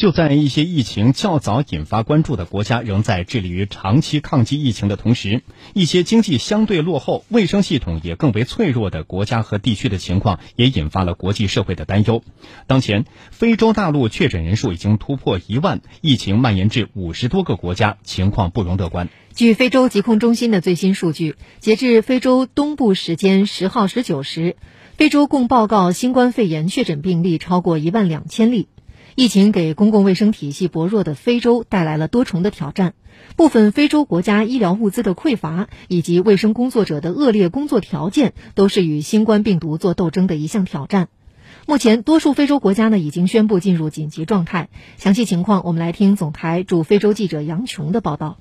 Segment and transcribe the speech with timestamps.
[0.00, 5.42] 就在一些疫情较早引发关注的国家仍在致力于长期抗击疫情的同时，
[5.74, 12.22] 一些经济相对落后、卫生系统也更为脆弱的国家和地区的情况也引发了国际社会的担忧。
[12.66, 19.10] 当前，非洲大陆确诊人数已经突破一万，疫情蔓延至五十多个国家，情况不容乐观。
[19.34, 24.56] 据非洲疾控中心的最新数据，截至非洲东部时间十号十九时，
[24.96, 28.68] 非洲共报告新冠肺炎确诊病例超过一万两千例。
[29.14, 32.94] 疫情给公共卫生体系薄弱的非洲带来了多重的挑战，
[33.36, 41.08] 部分非洲国家医疗物资的匮乏以及卫生工作者的恶劣工作条件，都是与新冠病毒做斗争的一项挑战。
[41.66, 44.68] 目前，多数非洲国家呢已经宣布进入紧急状态。
[44.96, 48.38] 详细情况，我们来听总台驻非洲记者杨琼的报道。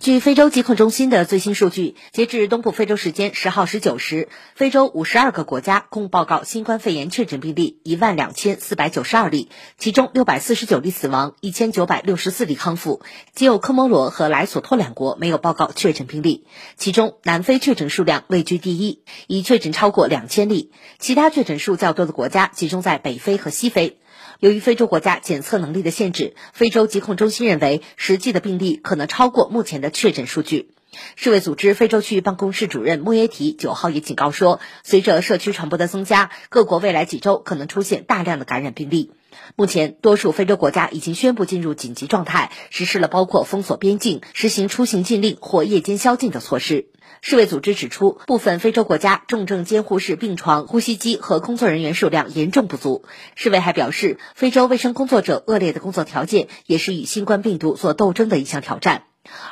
[0.00, 13.02] 据非洲疾控中心的最新数据，截至东部非洲时间十号十九时，非洲五十二个国家共报告新冠肺炎确诊病例一万两千四百九十二例，其中六百四十九例死亡，一千九百六十四例康复。
[13.34, 16.46] 仅有科摩罗和莱索托两国没有报告确诊病例，
[16.78, 20.72] 其中南非确诊数量位居第一，已确诊超过两千例。
[20.98, 23.98] 其他确诊数较多的国家集中在北非和西非。
[24.38, 30.70] 由于非洲国家检测能力的限制，非洲疾控中心认为实际的病例可能超过目前的确诊数据。
[31.14, 39.12] 世卫组织非洲区域办公室主任穆耶提九号也警告说，随着社区传播的增加，各国未来几周可能出现大量的感染病例。
[39.54, 46.86] 目前，多数非洲国家已经宣布进入紧急状态，实施了包括封锁边境、实行出行禁令或夜间宵禁的措施。
[47.22, 53.04] 世卫组织指出，部分非洲国家重症监护室病床、呼吸机和工作人员数量严重不足。
[53.36, 59.04] 世卫还表示，非洲卫生工作者恶劣的工作条件也是与新冠病毒做斗争的一项挑战。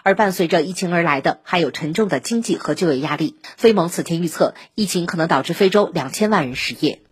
[0.03, 3.37] 而伴随着疫情而来的，还有沉重的经济和就业压力。
[3.57, 7.03] 非盟此前预测，疫情可能导致非洲两千万人失业。